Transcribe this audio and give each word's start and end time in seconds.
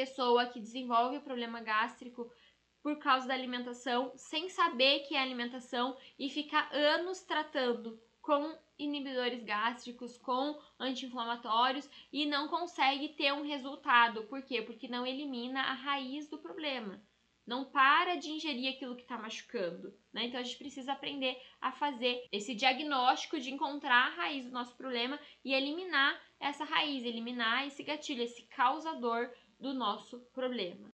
pessoa 0.00 0.46
que 0.46 0.58
desenvolve 0.58 1.18
o 1.18 1.20
problema 1.20 1.60
gástrico 1.60 2.32
por 2.82 2.96
causa 2.96 3.28
da 3.28 3.34
alimentação, 3.34 4.10
sem 4.16 4.48
saber 4.48 5.00
que 5.00 5.14
é 5.14 5.20
alimentação 5.20 5.94
e 6.18 6.30
ficar 6.30 6.70
anos 6.72 7.20
tratando 7.20 8.00
com 8.22 8.56
inibidores 8.78 9.44
gástricos, 9.44 10.16
com 10.16 10.58
anti-inflamatórios 10.78 11.86
e 12.10 12.24
não 12.24 12.48
consegue 12.48 13.10
ter 13.10 13.30
um 13.34 13.42
resultado. 13.42 14.22
Por 14.24 14.40
quê? 14.42 14.62
Porque 14.62 14.88
não 14.88 15.06
elimina 15.06 15.60
a 15.60 15.74
raiz 15.74 16.26
do 16.28 16.38
problema. 16.38 17.02
Não 17.46 17.64
para 17.64 18.14
de 18.14 18.30
ingerir 18.30 18.72
aquilo 18.72 18.96
que 18.96 19.02
está 19.02 19.18
machucando. 19.18 19.92
Né? 20.12 20.26
Então 20.26 20.40
a 20.40 20.42
gente 20.42 20.56
precisa 20.56 20.92
aprender 20.92 21.36
a 21.60 21.72
fazer 21.72 22.26
esse 22.32 22.54
diagnóstico 22.54 23.38
de 23.38 23.50
encontrar 23.50 24.06
a 24.06 24.14
raiz 24.14 24.46
do 24.46 24.52
nosso 24.52 24.74
problema 24.76 25.18
e 25.44 25.52
eliminar 25.52 26.18
essa 26.38 26.64
raiz, 26.64 27.04
eliminar 27.04 27.66
esse 27.66 27.82
gatilho, 27.82 28.22
esse 28.22 28.44
causador 28.44 29.30
do 29.60 29.74
nosso 29.74 30.20
problema. 30.32 30.90